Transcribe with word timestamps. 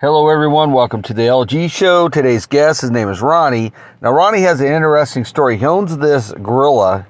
Hello, 0.00 0.30
everyone. 0.30 0.72
Welcome 0.72 1.02
to 1.02 1.12
the 1.12 1.24
LG 1.24 1.70
Show. 1.70 2.08
Today's 2.08 2.46
guest, 2.46 2.80
his 2.80 2.90
name 2.90 3.10
is 3.10 3.20
Ronnie. 3.20 3.70
Now, 4.00 4.12
Ronnie 4.12 4.40
has 4.40 4.58
an 4.62 4.68
interesting 4.68 5.26
story. 5.26 5.58
He 5.58 5.66
owns 5.66 5.94
this 5.98 6.32
gorilla. 6.42 7.06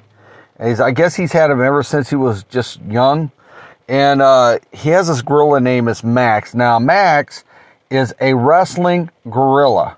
He's, 0.61 0.81
I 0.81 0.91
guess 0.91 1.15
he's 1.15 1.31
had 1.31 1.53
him 1.53 1.63
ever 1.63 1.85
since 1.85 2.11
he 2.11 2.17
was 2.17 2.43
just 2.43 2.83
young. 2.83 3.31
And 3.89 4.21
uh, 4.21 4.59
he 4.73 4.89
has 4.89 5.07
this 5.07 5.23
gorilla 5.23 5.61
name 5.61 5.87
is 5.87 6.03
Max. 6.03 6.53
Now, 6.53 6.81
Max 6.81 7.45
is 7.91 8.13
a 8.21 8.35
wrestling 8.35 9.09
gorilla. 9.31 9.97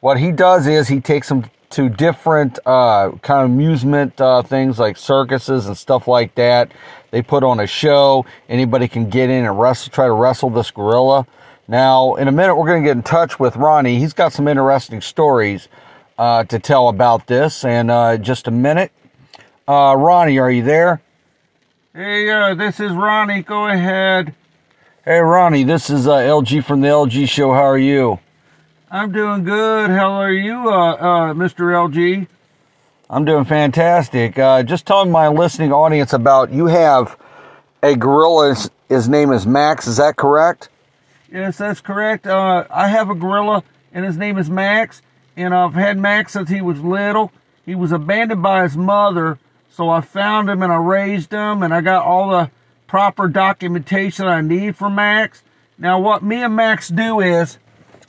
What 0.00 0.18
he 0.18 0.32
does 0.32 0.66
is 0.66 0.88
he 0.88 1.00
takes 1.00 1.30
him 1.30 1.46
to 1.70 1.88
different 1.88 2.58
uh, 2.66 3.12
kind 3.22 3.46
of 3.46 3.50
amusement 3.50 4.20
uh, 4.20 4.42
things 4.42 4.78
like 4.78 4.98
circuses 4.98 5.66
and 5.66 5.74
stuff 5.74 6.06
like 6.06 6.34
that. 6.34 6.72
They 7.10 7.22
put 7.22 7.42
on 7.42 7.58
a 7.58 7.66
show. 7.66 8.26
Anybody 8.50 8.86
can 8.86 9.08
get 9.08 9.30
in 9.30 9.46
and 9.46 9.58
wrestle, 9.58 9.90
try 9.90 10.04
to 10.04 10.12
wrestle 10.12 10.50
this 10.50 10.70
gorilla. 10.70 11.26
Now, 11.68 12.14
in 12.14 12.28
a 12.28 12.32
minute, 12.32 12.54
we're 12.54 12.68
going 12.68 12.82
to 12.82 12.88
get 12.88 12.96
in 12.96 13.02
touch 13.02 13.40
with 13.40 13.56
Ronnie. 13.56 13.98
He's 13.98 14.12
got 14.12 14.32
some 14.32 14.46
interesting 14.46 15.00
stories 15.00 15.68
uh, 16.16 16.44
to 16.44 16.60
tell 16.60 16.88
about 16.88 17.26
this. 17.26 17.64
And 17.64 17.90
uh, 17.90 18.18
just 18.18 18.46
a 18.46 18.52
minute, 18.52 18.92
uh, 19.66 19.96
Ronnie, 19.98 20.38
are 20.38 20.50
you 20.50 20.62
there? 20.62 21.02
Hey, 21.92 22.30
uh, 22.30 22.54
this 22.54 22.78
is 22.78 22.92
Ronnie. 22.92 23.42
Go 23.42 23.66
ahead. 23.66 24.32
Hey, 25.04 25.18
Ronnie, 25.18 25.64
this 25.64 25.90
is 25.90 26.06
uh, 26.06 26.18
LG 26.18 26.64
from 26.64 26.82
the 26.82 26.88
LG 26.88 27.28
Show. 27.28 27.52
How 27.52 27.64
are 27.64 27.78
you? 27.78 28.20
I'm 28.88 29.10
doing 29.10 29.42
good. 29.42 29.90
How 29.90 30.12
are 30.12 30.32
you, 30.32 30.70
uh, 30.70 30.92
uh, 30.92 31.34
Mr. 31.34 31.72
LG? 31.72 32.28
I'm 33.10 33.24
doing 33.24 33.44
fantastic. 33.44 34.38
Uh, 34.38 34.62
just 34.62 34.86
telling 34.86 35.10
my 35.10 35.26
listening 35.26 35.72
audience 35.72 36.12
about 36.12 36.52
you 36.52 36.66
have 36.66 37.18
a 37.82 37.96
gorilla. 37.96 38.56
His 38.88 39.08
name 39.08 39.32
is 39.32 39.46
Max. 39.46 39.88
Is 39.88 39.96
that 39.96 40.16
correct? 40.16 40.68
Yes, 41.36 41.58
that's 41.58 41.82
correct. 41.82 42.26
Uh, 42.26 42.64
I 42.70 42.88
have 42.88 43.10
a 43.10 43.14
gorilla, 43.14 43.62
and 43.92 44.06
his 44.06 44.16
name 44.16 44.38
is 44.38 44.48
Max. 44.48 45.02
And 45.36 45.54
I've 45.54 45.74
had 45.74 45.98
Max 45.98 46.32
since 46.32 46.48
he 46.48 46.62
was 46.62 46.80
little. 46.80 47.30
He 47.66 47.74
was 47.74 47.92
abandoned 47.92 48.42
by 48.42 48.62
his 48.62 48.74
mother, 48.74 49.38
so 49.68 49.90
I 49.90 50.00
found 50.00 50.48
him 50.48 50.62
and 50.62 50.72
I 50.72 50.76
raised 50.76 51.30
him, 51.30 51.62
and 51.62 51.74
I 51.74 51.82
got 51.82 52.06
all 52.06 52.30
the 52.30 52.50
proper 52.86 53.28
documentation 53.28 54.26
I 54.26 54.40
need 54.40 54.76
for 54.76 54.88
Max. 54.88 55.42
Now, 55.76 56.00
what 56.00 56.22
me 56.22 56.42
and 56.42 56.56
Max 56.56 56.88
do 56.88 57.20
is 57.20 57.58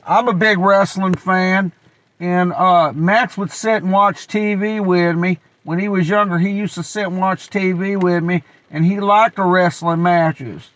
I'm 0.06 0.30
a 0.30 0.34
big 0.34 0.58
wrestling 0.58 1.16
fan, 1.16 1.74
and 2.22 2.54
uh, 2.54 2.94
Max 2.94 3.38
would 3.38 3.52
sit 3.52 3.84
and 3.84 3.92
watch 3.92 4.26
TV 4.30 4.80
with 4.80 5.18
me. 5.18 5.40
When 5.66 5.80
he 5.80 5.90
was 5.90 6.08
younger, 6.08 6.38
he 6.38 6.52
used 6.52 6.76
to 6.76 6.84
sit 6.84 7.08
and 7.08 7.18
watch 7.18 7.50
TV 7.50 8.02
with 8.02 8.24
me, 8.24 8.44
and 8.72 8.86
he 8.86 9.02
liked 9.02 9.36
the 9.36 9.44
wrestling 9.44 10.02
matches. 10.02 10.70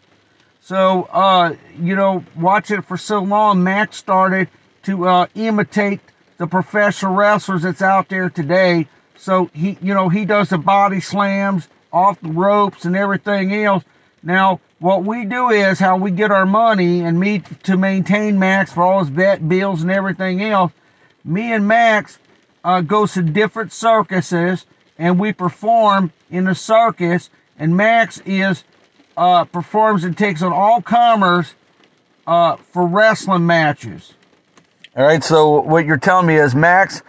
So, 0.64 1.10
uh, 1.12 1.56
you 1.80 1.96
know, 1.96 2.24
watch 2.36 2.70
it 2.70 2.86
for 2.86 2.96
so 2.96 3.20
long, 3.20 3.64
Max 3.64 3.98
started 3.98 4.48
to 4.84 5.08
uh, 5.08 5.28
imitate 5.34 6.02
the 6.38 6.46
professional 6.46 7.16
wrestlers 7.16 7.64
that's 7.64 7.82
out 7.82 8.10
there 8.10 8.30
today. 8.30 8.88
So 9.16 9.50
he, 9.54 9.78
you 9.82 9.94
know, 9.96 10.10
he 10.10 10.24
does 10.24 10.50
the 10.50 10.60
body 10.60 11.02
slams 11.02 11.68
off 11.92 12.22
the 12.22 12.30
ropes 12.30 12.86
and 12.86 12.96
everything 12.96 13.54
else. 13.54 13.84
Now, 14.22 14.62
what 14.78 15.04
we 15.04 15.26
do 15.26 15.50
is 15.50 15.80
how 15.80 15.98
we 15.98 16.12
get 16.12 16.32
our 16.32 16.46
money 16.46 17.02
and 17.02 17.20
me 17.20 17.40
to 17.64 17.76
maintain 17.76 18.38
Max 18.38 18.72
for 18.72 18.84
all 18.84 19.00
his 19.00 19.10
vet 19.10 19.48
bills 19.50 19.82
and 19.82 19.92
everything 19.92 20.44
else. 20.44 20.72
Me 21.26 21.54
and 21.54 21.68
Max 21.68 22.20
uh, 22.64 22.82
goes 22.82 23.14
to 23.14 23.24
different 23.24 23.74
circuses 23.74 24.68
and 25.00 25.20
we 25.20 25.34
perform 25.34 26.14
in 26.30 26.46
the 26.46 26.56
circus. 26.56 27.32
And 27.58 27.76
Max 27.76 28.20
is 28.26 28.64
uh, 29.22 29.46
performs 29.46 30.04
and 30.04 30.18
takes 30.18 30.42
on 30.42 30.52
all 30.52 30.82
comers 30.82 31.54
uh, 32.26 32.56
for 32.56 32.88
wrestling 32.88 33.46
matches. 33.46 34.14
All 34.96 35.06
right. 35.06 35.24
So 35.24 35.62
what 35.62 35.86
you're 35.86 35.98
telling 35.98 36.26
me 36.26 36.38
is 36.38 36.56
Max 36.56 37.04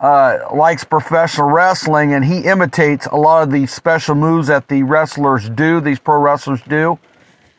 uh, 0.00 0.38
likes 0.52 0.82
professional 0.82 1.48
wrestling 1.50 2.14
and 2.14 2.24
he 2.24 2.40
imitates 2.40 3.06
a 3.06 3.14
lot 3.14 3.44
of 3.44 3.52
the 3.52 3.66
special 3.66 4.16
moves 4.16 4.48
that 4.48 4.66
the 4.66 4.82
wrestlers 4.82 5.48
do. 5.48 5.80
These 5.80 6.00
pro 6.00 6.20
wrestlers 6.20 6.60
do. 6.62 6.98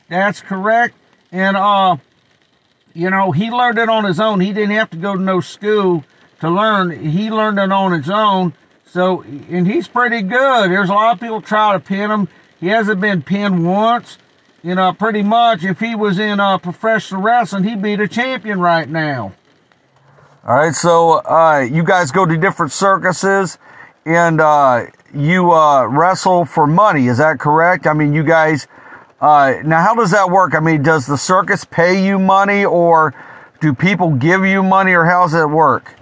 That's 0.10 0.42
correct. 0.42 0.96
And, 1.32 1.56
uh, 1.56 1.96
you 2.94 3.10
know, 3.10 3.32
he 3.32 3.52
learned 3.52 3.78
it 3.80 3.88
on 3.88 4.04
his 4.04 4.20
own. 4.20 4.42
He 4.42 4.52
didn't 4.52 4.76
have 4.76 4.90
to 4.90 4.98
go 4.98 5.16
to 5.16 5.22
no 5.22 5.40
school 5.40 6.04
to 6.42 6.50
learn. 6.50 6.92
He 7.10 7.32
learned 7.32 7.58
it 7.58 7.72
on 7.72 7.94
his 7.94 8.10
own. 8.10 8.54
So, 8.86 9.22
and 9.22 9.66
he's 9.66 9.88
pretty 9.88 10.24
good. 10.24 10.70
There's 10.70 10.90
a 10.90 10.94
lot 10.94 11.14
of 11.14 11.22
people 11.22 11.42
try 11.42 11.72
to 11.72 11.80
pin 11.80 12.12
him. 12.12 12.28
He 12.64 12.70
hasn't 12.70 13.02
been 13.02 13.22
pinned 13.22 13.66
once. 13.66 14.18
You 14.62 14.76
know, 14.76 14.94
pretty 14.94 15.22
much 15.22 15.66
if 15.66 15.82
he 15.82 15.96
was 15.96 16.18
in 16.18 16.40
uh, 16.40 16.60
professional 16.60 17.22
wrestling, 17.22 17.66
he'd 17.66 17.82
be 17.82 17.98
the 17.98 18.08
champion 18.08 18.62
right 18.62 18.88
now. 18.88 19.34
All 20.48 20.56
right. 20.56 20.74
So, 20.74 21.20
uh, 21.26 21.68
you 21.70 21.84
guys 21.84 22.12
go 22.12 22.26
to 22.26 22.38
different 22.38 22.72
circuses 22.72 23.58
and, 24.06 24.40
uh, 24.40 24.86
you, 25.14 25.52
uh, 25.52 25.86
wrestle 25.88 26.46
for 26.46 26.66
money. 26.66 27.08
Is 27.08 27.18
that 27.18 27.38
correct? 27.38 27.86
I 27.86 27.92
mean, 27.92 28.14
you 28.14 28.24
guys, 28.24 28.66
uh, 29.20 29.56
now, 29.66 29.84
how 29.84 29.94
does 29.96 30.12
that 30.12 30.30
work? 30.30 30.56
I 30.56 30.62
mean, 30.62 30.84
does 30.84 31.06
the 31.06 31.18
circus 31.18 31.66
pay 31.66 32.02
you 32.02 32.18
money, 32.18 32.64
or 32.64 33.14
do 33.60 33.74
people 33.74 34.12
give 34.12 34.46
you 34.46 34.64
money, 34.64 34.94
or 34.94 35.04
how 35.04 35.24
does 35.24 35.34
it 35.34 35.50
work? 35.50 35.96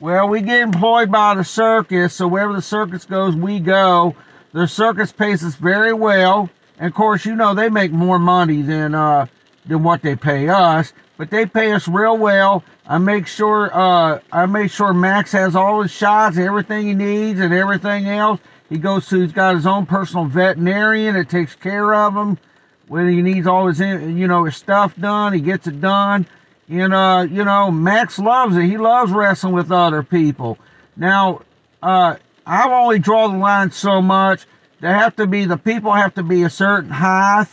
Well, 0.00 0.28
we 0.28 0.42
get 0.42 0.60
employed 0.60 1.10
by 1.10 1.34
the 1.34 1.44
circus, 1.44 2.12
so 2.12 2.28
wherever 2.28 2.52
the 2.52 2.60
circus 2.60 3.06
goes, 3.06 3.34
we 3.34 3.58
go. 3.58 4.14
The 4.54 4.68
circus 4.68 5.10
pays 5.10 5.42
us 5.42 5.56
very 5.56 5.92
well, 5.92 6.48
and 6.78 6.86
of 6.86 6.94
course, 6.94 7.26
you 7.26 7.34
know 7.34 7.56
they 7.56 7.68
make 7.68 7.90
more 7.90 8.20
money 8.20 8.62
than 8.62 8.94
uh, 8.94 9.26
than 9.66 9.82
what 9.82 10.02
they 10.02 10.14
pay 10.14 10.48
us, 10.48 10.92
but 11.16 11.28
they 11.28 11.44
pay 11.44 11.72
us 11.72 11.88
real 11.88 12.16
well. 12.16 12.62
I 12.86 12.98
make 12.98 13.26
sure 13.26 13.76
uh, 13.76 14.20
I 14.30 14.46
make 14.46 14.70
sure 14.70 14.94
Max 14.94 15.32
has 15.32 15.56
all 15.56 15.82
his 15.82 15.90
shots, 15.90 16.36
and 16.36 16.46
everything 16.46 16.86
he 16.86 16.94
needs, 16.94 17.40
and 17.40 17.52
everything 17.52 18.06
else. 18.06 18.38
He 18.68 18.78
goes 18.78 19.08
to, 19.08 19.22
he's 19.22 19.32
got 19.32 19.56
his 19.56 19.66
own 19.66 19.86
personal 19.86 20.26
veterinarian 20.26 21.16
that 21.16 21.28
takes 21.28 21.56
care 21.56 21.92
of 21.92 22.14
him 22.14 22.38
when 22.86 23.08
he 23.08 23.22
needs 23.22 23.48
all 23.48 23.66
his, 23.66 23.80
you 23.80 24.28
know, 24.28 24.44
his 24.44 24.54
stuff 24.54 24.96
done, 24.96 25.32
he 25.32 25.40
gets 25.40 25.66
it 25.66 25.80
done. 25.80 26.26
And, 26.68 26.94
uh, 26.94 27.26
you 27.28 27.44
know, 27.44 27.72
Max 27.72 28.20
loves 28.20 28.56
it. 28.56 28.64
He 28.64 28.78
loves 28.78 29.10
wrestling 29.10 29.52
with 29.52 29.72
other 29.72 30.04
people. 30.04 30.58
Now, 30.96 31.40
uh, 31.82 32.16
I 32.46 32.68
only 32.68 32.98
draw 32.98 33.28
the 33.28 33.38
line 33.38 33.70
so 33.70 34.02
much. 34.02 34.46
They 34.80 34.88
have 34.88 35.16
to 35.16 35.26
be, 35.26 35.44
the 35.44 35.56
people 35.56 35.92
have 35.92 36.14
to 36.14 36.22
be 36.22 36.42
a 36.42 36.50
certain 36.50 36.90
height 36.90 37.48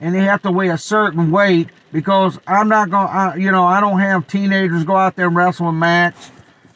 and 0.00 0.14
they 0.14 0.22
have 0.22 0.42
to 0.42 0.50
weigh 0.50 0.68
a 0.68 0.78
certain 0.78 1.30
weight 1.30 1.68
because 1.92 2.38
I'm 2.46 2.68
not 2.68 2.90
going 2.90 3.08
to, 3.08 3.40
you 3.40 3.52
know, 3.52 3.64
I 3.64 3.80
don't 3.80 4.00
have 4.00 4.26
teenagers 4.26 4.84
go 4.84 4.96
out 4.96 5.14
there 5.14 5.28
and 5.28 5.36
wrestle 5.36 5.66
with 5.66 5.76
Max, 5.76 6.30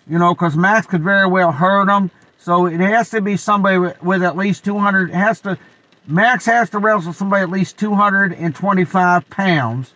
you 0.09 0.19
know, 0.19 0.33
because 0.35 0.57
Max 0.57 0.87
could 0.87 1.03
very 1.03 1.27
well 1.27 1.51
hurt 1.51 1.87
them. 1.87 2.11
So 2.39 2.67
it 2.67 2.79
has 2.79 3.11
to 3.11 3.21
be 3.21 3.37
somebody 3.37 3.79
with, 3.79 4.01
with 4.03 4.23
at 4.23 4.37
least 4.37 4.65
200, 4.65 5.11
has 5.11 5.41
to, 5.41 5.59
Max 6.07 6.47
has 6.47 6.71
to 6.71 6.79
wrestle 6.79 7.13
somebody 7.13 7.43
at 7.43 7.51
least 7.51 7.79
225 7.79 9.29
pounds. 9.31 9.93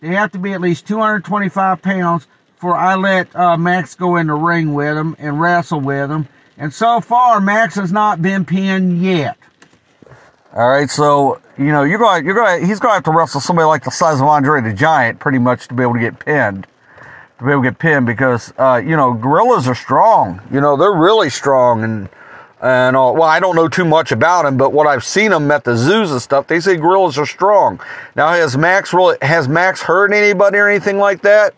They 0.00 0.08
have 0.08 0.32
to 0.32 0.38
be 0.38 0.52
at 0.52 0.60
least 0.60 0.86
225 0.86 1.80
pounds 1.80 2.26
for 2.58 2.76
I 2.76 2.96
let 2.96 3.34
uh, 3.34 3.56
Max 3.56 3.94
go 3.94 4.16
in 4.16 4.26
the 4.26 4.34
ring 4.34 4.74
with 4.74 4.96
him 4.96 5.16
and 5.18 5.40
wrestle 5.40 5.80
with 5.80 6.10
him. 6.10 6.28
And 6.58 6.74
so 6.74 7.00
far, 7.00 7.40
Max 7.40 7.76
has 7.76 7.92
not 7.92 8.20
been 8.20 8.44
pinned 8.44 9.00
yet. 9.00 9.38
All 10.52 10.68
right, 10.68 10.90
so 10.90 11.40
you 11.56 11.66
know 11.66 11.84
you're 11.84 12.00
going, 12.00 12.24
you're 12.24 12.34
going, 12.34 12.66
he's 12.66 12.80
going 12.80 12.90
to 12.90 12.94
have 12.94 13.04
to 13.04 13.12
wrestle 13.12 13.40
somebody 13.40 13.66
like 13.66 13.84
the 13.84 13.90
size 13.90 14.20
of 14.20 14.26
Andre 14.26 14.60
the 14.60 14.72
Giant, 14.72 15.20
pretty 15.20 15.38
much, 15.38 15.68
to 15.68 15.74
be 15.74 15.82
able 15.82 15.94
to 15.94 16.00
get 16.00 16.18
pinned. 16.18 16.66
To 17.38 17.44
be 17.44 17.52
able 17.52 17.62
to 17.62 17.70
get 17.70 17.78
pinned, 17.78 18.06
because 18.06 18.52
uh, 18.58 18.82
you 18.84 18.96
know 18.96 19.14
gorillas 19.14 19.68
are 19.68 19.74
strong. 19.76 20.40
You 20.50 20.60
know 20.60 20.76
they're 20.76 20.92
really 20.92 21.30
strong, 21.30 21.84
and 21.84 22.08
and 22.60 22.96
uh, 22.96 23.12
well, 23.14 23.22
I 23.22 23.38
don't 23.38 23.54
know 23.54 23.68
too 23.68 23.84
much 23.84 24.10
about 24.10 24.42
them, 24.42 24.56
but 24.56 24.72
what 24.72 24.88
I've 24.88 25.04
seen 25.04 25.30
them 25.30 25.48
at 25.52 25.62
the 25.62 25.76
zoos 25.76 26.10
and 26.10 26.20
stuff, 26.20 26.48
they 26.48 26.58
say 26.58 26.76
gorillas 26.76 27.18
are 27.18 27.26
strong. 27.26 27.80
Now, 28.16 28.30
has 28.30 28.56
Max 28.56 28.92
really 28.92 29.16
has 29.22 29.46
Max 29.46 29.80
hurt 29.80 30.12
anybody 30.12 30.58
or 30.58 30.68
anything 30.68 30.98
like 30.98 31.22
that? 31.22 31.54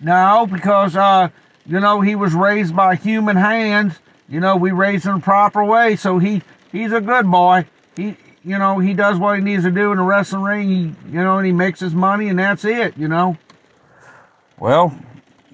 No, 0.00 0.48
because 0.50 0.96
uh, 0.96 1.28
you 1.68 1.78
know 1.78 2.00
he 2.00 2.14
was 2.14 2.34
raised 2.34 2.74
by 2.74 2.96
human 2.96 3.36
hands. 3.36 3.98
You 4.28 4.40
know 4.40 4.56
we 4.56 4.72
raised 4.72 5.06
him 5.06 5.16
the 5.16 5.20
proper 5.22 5.64
way, 5.64 5.94
so 5.94 6.18
he 6.18 6.42
he's 6.72 6.92
a 6.92 7.00
good 7.00 7.30
boy. 7.30 7.66
He 7.96 8.16
you 8.42 8.58
know 8.58 8.78
he 8.80 8.94
does 8.94 9.18
what 9.18 9.38
he 9.38 9.44
needs 9.44 9.62
to 9.64 9.70
do 9.70 9.92
in 9.92 9.98
the 9.98 10.04
wrestling 10.04 10.42
ring. 10.42 10.68
He 10.68 11.12
you 11.12 11.22
know 11.22 11.38
and 11.38 11.46
he 11.46 11.52
makes 11.52 11.78
his 11.78 11.94
money, 11.94 12.28
and 12.28 12.38
that's 12.38 12.64
it. 12.64 12.96
You 12.96 13.08
know. 13.08 13.36
Well, 14.58 14.98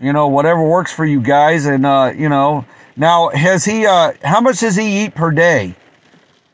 you 0.01 0.15
know 0.15 0.29
whatever 0.29 0.63
works 0.63 0.93
for 0.93 1.05
you 1.05 1.21
guys, 1.21 1.67
and 1.67 1.85
uh, 1.85 2.13
you 2.17 2.31
know 2.31 2.65
now, 2.97 3.31
has 3.31 3.65
he? 3.65 3.87
Uh, 3.87 4.13
how 4.23 4.41
much 4.41 4.61
does 4.61 4.77
he 4.77 5.05
eat 5.05 5.15
per 5.15 5.31
day? 5.31 5.75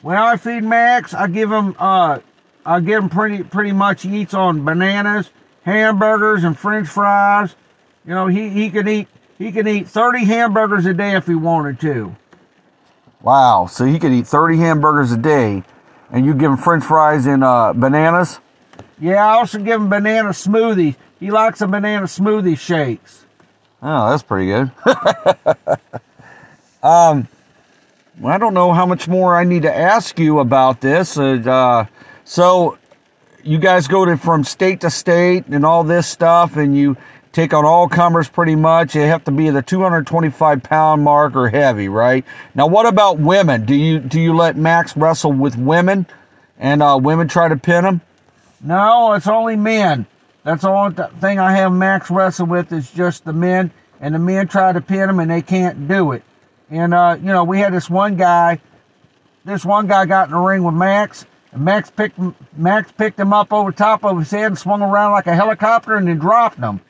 Well, 0.03 0.23
I 0.23 0.37
feed 0.37 0.63
Max. 0.63 1.13
I 1.13 1.27
give 1.27 1.51
him. 1.51 1.77
Uh, 1.79 2.21
I 2.65 2.81
give 2.81 3.03
him 3.03 3.11
pretty 3.11 3.43
pretty 3.43 3.73
much. 3.73 4.03
He 4.03 4.21
eats 4.21 4.33
on 4.33 4.65
bananas, 4.65 5.31
hamburgers, 5.65 6.45
and 6.45 6.59
French 6.59 6.89
fries. 6.89 7.55
You 8.07 8.15
know, 8.15 8.27
he 8.27 8.49
he 8.49 8.71
can 8.71 8.89
eat 8.89 9.09
he 9.41 9.51
can 9.51 9.67
eat 9.67 9.89
thirty 9.89 10.25
hamburgers 10.27 10.85
a 10.85 10.93
day 10.93 11.17
if 11.17 11.27
he 11.27 11.35
wanted 11.35 11.81
to. 11.81 12.15
Wow! 13.23 13.67
So 13.67 13.87
he 13.87 13.99
could 13.99 14.13
eat 14.13 14.27
thirty 14.27 14.59
hamburgers 14.59 15.11
a 15.13 15.17
day, 15.17 15.65
and 16.13 16.27
you 16.27 16.35
give 16.35 16.53
him 16.53 16.59
French 16.59 16.85
fries 16.85 17.27
and 17.27 17.43
uh, 17.43 17.73
bananas. 17.75 18.39
Yeah, 19.01 19.27
I 19.27 19.33
also 19.33 19.59
give 19.59 19.81
him 19.81 19.89
banana 19.89 20.29
smoothies. 20.29 20.95
He 21.19 21.31
likes 21.31 21.63
a 21.63 21.67
banana 21.67 22.05
smoothie 22.05 22.59
shakes. 22.59 23.25
Oh, 23.83 24.11
that's 24.11 24.23
pretty 24.23 24.47
good. 24.47 24.71
um, 26.83 27.27
I 28.23 28.37
don't 28.37 28.53
know 28.53 28.75
how 28.75 28.85
much 28.85 29.09
more 29.09 29.35
I 29.35 29.45
need 29.45 29.63
to 29.63 29.75
ask 29.75 30.19
you 30.19 30.41
about 30.41 30.83
this. 30.83 31.17
Uh, 31.17 31.87
so, 32.25 32.77
you 33.45 33.59
guys 33.59 33.89
go 33.89 34.05
to 34.05 34.17
from 34.17 34.45
state 34.45 34.81
to 34.83 34.91
state 34.91 35.47
and 35.47 35.65
all 35.65 35.85
this 35.85 36.07
stuff, 36.07 36.57
and 36.57 36.77
you 36.77 36.97
take 37.33 37.55
on 37.55 37.65
all 37.65 37.89
comers 37.89 38.29
pretty 38.29 38.57
much. 38.57 38.93
They 38.93 39.07
have 39.07 39.25
to 39.25 39.31
be 39.31 39.51
the 39.51 39.63
225 39.63 40.63
pound 40.63 41.03
mark 41.03 41.37
or 41.37 41.49
heavy, 41.49 41.89
right? 41.89 42.25
Now, 42.55 42.67
what 42.67 42.87
about 42.87 43.19
women? 43.19 43.65
Do 43.65 43.75
you 43.75 43.99
do 43.99 44.21
you 44.21 44.35
let 44.35 44.57
Max 44.57 44.97
wrestle 44.97 45.33
with 45.33 45.57
women, 45.57 46.07
and 46.59 46.83
uh, 46.83 46.99
women 47.01 47.29
try 47.29 47.49
to 47.49 47.57
pin 47.57 47.85
him? 47.85 48.01
No, 48.63 49.15
it's 49.15 49.27
only 49.27 49.57
men. 49.57 50.07
That's 50.43 50.63
the 50.63 50.71
only 50.71 50.95
th- 50.95 51.11
thing 51.21 51.39
I 51.39 51.53
have 51.53 51.73
Max 51.73 52.11
wrestle 52.11 52.47
with 52.47 52.73
is 52.73 52.91
just 52.91 53.25
the 53.25 53.33
men, 53.33 53.71
and 54.01 54.15
the 54.15 54.19
men 54.19 54.49
try 54.49 54.73
to 54.73 54.81
pin 54.81 55.09
him 55.09 55.21
and 55.21 55.31
they 55.31 55.43
can't 55.43 55.89
do 55.89 56.13
it. 56.13 56.23
And 56.71 56.95
uh, 56.95 57.17
you 57.19 57.27
know, 57.27 57.45
we 57.45 57.59
had 57.59 57.73
this 57.73 57.91
one 57.91 58.17
guy. 58.17 58.61
This 59.45 59.65
one 59.65 59.87
guy 59.87 60.05
got 60.05 60.29
in 60.29 60.35
the 60.35 60.39
ring 60.39 60.63
with 60.63 60.75
Max, 60.75 61.25
and 61.53 61.65
Max 61.65 61.91
picked 61.91 62.19
Max 62.57 62.93
picked 62.93 63.19
him 63.19 63.33
up 63.33 63.53
over 63.53 63.73
top 63.73 64.05
of 64.05 64.19
his 64.19 64.31
head 64.31 64.47
and 64.47 64.59
swung 64.59 64.83
around 64.83 65.13
like 65.13 65.27
a 65.27 65.35
helicopter, 65.35 65.97
and 65.97 66.07
then 66.07 66.19
dropped 66.19 66.59
him. 66.59 66.81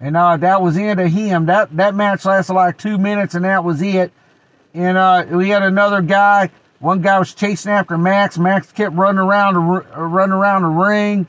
And 0.00 0.16
uh, 0.16 0.36
that 0.38 0.60
was 0.60 0.74
the 0.74 0.82
end 0.82 1.00
of 1.00 1.10
him. 1.10 1.46
That 1.46 1.74
that 1.76 1.94
match 1.94 2.24
lasted 2.24 2.52
like 2.52 2.78
two 2.78 2.98
minutes, 2.98 3.34
and 3.34 3.44
that 3.44 3.64
was 3.64 3.80
it. 3.80 4.12
And 4.74 4.98
uh, 4.98 5.24
we 5.30 5.48
had 5.48 5.62
another 5.62 6.02
guy. 6.02 6.50
One 6.80 7.00
guy 7.00 7.18
was 7.18 7.32
chasing 7.32 7.72
after 7.72 7.96
Max. 7.96 8.36
Max 8.36 8.70
kept 8.70 8.94
running 8.94 9.18
around 9.18 9.54
the 9.54 9.60
uh, 9.60 10.00
running 10.02 10.34
around 10.34 10.62
the 10.62 10.68
ring. 10.68 11.26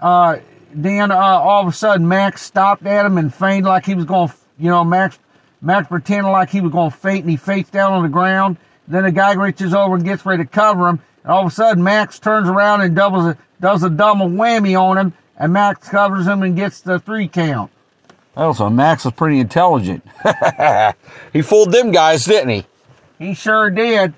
Uh, 0.00 0.38
then 0.72 1.12
uh, 1.12 1.16
all 1.16 1.62
of 1.62 1.68
a 1.68 1.72
sudden, 1.72 2.08
Max 2.08 2.42
stopped 2.42 2.84
at 2.86 3.06
him 3.06 3.18
and 3.18 3.32
feigned 3.32 3.66
like 3.66 3.86
he 3.86 3.94
was 3.94 4.04
going. 4.04 4.32
You 4.58 4.70
know, 4.70 4.84
Max 4.84 5.16
Max 5.60 5.86
pretended 5.86 6.30
like 6.30 6.50
he 6.50 6.60
was 6.60 6.72
going 6.72 6.90
to 6.90 6.96
faint, 6.96 7.20
and 7.20 7.30
he 7.30 7.36
faints 7.36 7.70
down 7.70 7.92
on 7.92 8.02
the 8.02 8.08
ground. 8.08 8.56
Then 8.88 9.04
the 9.04 9.12
guy 9.12 9.34
reaches 9.34 9.74
over 9.74 9.94
and 9.94 10.04
gets 10.04 10.26
ready 10.26 10.42
to 10.42 10.48
cover 10.48 10.88
him. 10.88 11.00
And 11.28 11.34
all 11.34 11.44
of 11.44 11.52
a 11.52 11.54
sudden, 11.54 11.84
Max 11.84 12.18
turns 12.18 12.48
around 12.48 12.80
and 12.80 12.96
doubles 12.96 13.36
does 13.60 13.82
a 13.82 13.90
double 13.90 14.30
whammy 14.30 14.80
on 14.80 14.96
him, 14.96 15.12
and 15.36 15.52
Max 15.52 15.86
covers 15.86 16.26
him 16.26 16.42
and 16.42 16.56
gets 16.56 16.80
the 16.80 16.98
three 16.98 17.28
count. 17.28 17.70
Oh, 18.34 18.54
so 18.54 18.70
Max 18.70 19.04
was 19.04 19.12
pretty 19.12 19.38
intelligent. 19.38 20.02
he 21.34 21.42
fooled 21.42 21.70
them 21.70 21.90
guys, 21.92 22.24
didn't 22.24 22.48
he? 22.48 22.66
He 23.18 23.34
sure 23.34 23.68
did. 23.68 24.14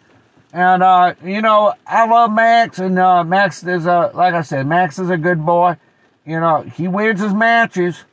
And, 0.52 0.84
uh, 0.84 1.14
you 1.24 1.42
know, 1.42 1.74
I 1.84 2.06
love 2.06 2.30
Max, 2.30 2.78
and, 2.78 2.96
uh, 2.96 3.24
Max 3.24 3.64
is 3.64 3.86
a, 3.86 4.12
like 4.14 4.34
I 4.34 4.42
said, 4.42 4.68
Max 4.68 5.00
is 5.00 5.10
a 5.10 5.16
good 5.16 5.44
boy. 5.44 5.78
You 6.24 6.38
know, 6.38 6.62
he 6.62 6.86
wins 6.86 7.20
his 7.20 7.34
matches. 7.34 8.04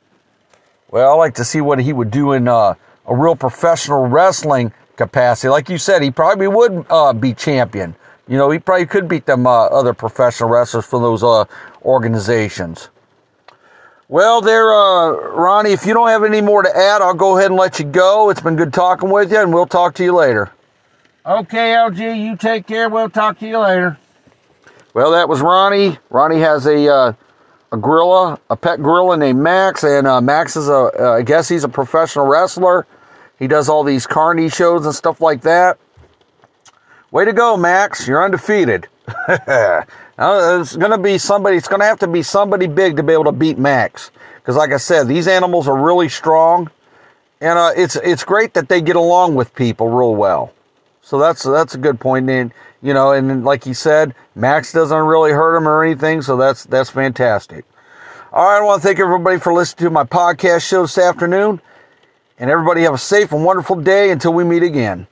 Well, 0.89 1.11
I 1.11 1.13
like 1.13 1.35
to 1.35 1.45
see 1.45 1.61
what 1.61 1.77
he 1.77 1.93
would 1.93 2.09
do 2.09 2.31
in, 2.31 2.47
uh, 2.47 2.73
a 3.05 3.15
real 3.15 3.35
professional 3.35 4.07
wrestling 4.07 4.73
capacity. 4.95 5.49
Like 5.49 5.69
you 5.69 5.77
said, 5.77 6.01
he 6.01 6.09
probably 6.09 6.47
would, 6.47 6.85
uh, 6.89 7.13
be 7.13 7.35
champion. 7.35 7.95
You 8.27 8.37
know, 8.37 8.49
he 8.49 8.59
probably 8.59 8.85
could 8.85 9.07
beat 9.07 9.25
them, 9.25 9.47
uh, 9.47 9.67
other 9.67 9.93
professional 9.93 10.49
wrestlers 10.49 10.85
from 10.85 11.01
those, 11.01 11.23
uh, 11.23 11.45
organizations. 11.83 12.89
Well, 14.09 14.41
there, 14.41 14.73
uh, 14.73 15.11
Ronnie, 15.11 15.71
if 15.71 15.85
you 15.85 15.93
don't 15.93 16.07
have 16.07 16.23
any 16.23 16.41
more 16.41 16.63
to 16.63 16.69
add, 16.69 17.01
I'll 17.01 17.13
go 17.13 17.37
ahead 17.37 17.51
and 17.51 17.59
let 17.59 17.79
you 17.79 17.85
go. 17.85 18.29
It's 18.29 18.41
been 18.41 18.55
good 18.55 18.73
talking 18.73 19.09
with 19.09 19.31
you, 19.31 19.39
and 19.39 19.53
we'll 19.53 19.65
talk 19.65 19.95
to 19.95 20.03
you 20.03 20.13
later. 20.13 20.51
Okay, 21.25 21.73
LG, 21.73 22.17
you 22.21 22.37
take 22.37 22.67
care. 22.67 22.87
We'll 22.87 23.09
talk 23.09 23.39
to 23.39 23.47
you 23.47 23.59
later. 23.59 23.97
Well, 24.93 25.11
that 25.11 25.27
was 25.27 25.41
Ronnie. 25.41 25.99
Ronnie 26.09 26.39
has 26.39 26.65
a 26.65 26.87
uh, 26.87 27.13
a 27.71 27.77
gorilla, 27.77 28.39
a 28.49 28.55
pet 28.55 28.81
gorilla 28.81 29.17
named 29.17 29.39
Max, 29.39 29.83
and 29.83 30.07
uh, 30.07 30.21
Max 30.21 30.55
is 30.55 30.69
a, 30.69 30.89
uh, 30.97 31.17
I 31.17 31.21
guess 31.21 31.49
he's 31.49 31.65
a 31.65 31.69
professional 31.69 32.25
wrestler. 32.25 32.87
He 33.37 33.47
does 33.47 33.69
all 33.69 33.83
these 33.83 34.07
carny 34.07 34.49
shows 34.49 34.85
and 34.85 34.95
stuff 34.95 35.19
like 35.19 35.41
that. 35.41 35.77
Way 37.09 37.23
to 37.23 37.31
go, 37.31 37.55
Max! 37.55 38.05
You're 38.05 38.23
undefeated. 38.23 38.87
it's 39.37 40.75
gonna 40.75 40.97
be 40.97 41.17
somebody. 41.17 41.55
It's 41.55 41.69
gonna 41.69 41.85
have 41.85 41.99
to 41.99 42.07
be 42.07 42.21
somebody 42.21 42.67
big 42.67 42.97
to 42.97 43.03
be 43.03 43.13
able 43.13 43.23
to 43.25 43.31
beat 43.31 43.57
Max. 43.57 44.11
Because, 44.35 44.57
like 44.57 44.73
I 44.73 44.77
said, 44.77 45.07
these 45.07 45.27
animals 45.27 45.69
are 45.69 45.77
really 45.77 46.09
strong, 46.09 46.69
and 47.39 47.57
uh, 47.57 47.71
it's 47.77 47.95
it's 47.95 48.25
great 48.25 48.53
that 48.55 48.67
they 48.67 48.81
get 48.81 48.97
along 48.97 49.35
with 49.35 49.55
people 49.55 49.87
real 49.87 50.15
well. 50.15 50.53
So 51.01 51.17
that's 51.17 51.43
that's 51.43 51.75
a 51.75 51.77
good 51.77 51.97
point. 51.97 52.29
And 52.29 52.51
you 52.81 52.93
know, 52.93 53.13
and 53.13 53.45
like 53.45 53.63
he 53.63 53.73
said, 53.73 54.13
Max 54.35 54.73
doesn't 54.73 54.97
really 54.97 55.31
hurt 55.31 55.55
him 55.55 55.65
or 55.65 55.85
anything. 55.85 56.21
So 56.21 56.35
that's 56.35 56.65
that's 56.65 56.89
fantastic. 56.89 57.63
All 58.33 58.43
right, 58.43 58.57
I 58.57 58.61
want 58.61 58.81
to 58.81 58.87
thank 58.87 58.99
everybody 58.99 59.39
for 59.39 59.53
listening 59.53 59.85
to 59.85 59.91
my 59.91 60.03
podcast 60.03 60.67
show 60.67 60.81
this 60.81 60.97
afternoon, 60.97 61.61
and 62.37 62.49
everybody 62.49 62.81
have 62.81 62.93
a 62.93 62.97
safe 62.97 63.31
and 63.31 63.45
wonderful 63.45 63.77
day 63.77 64.11
until 64.11 64.33
we 64.33 64.43
meet 64.43 64.63
again. 64.63 65.07